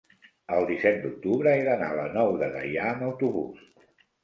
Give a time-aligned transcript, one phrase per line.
[0.53, 3.65] el disset d'octubre he d'anar a la Nou de Gaià amb autobús.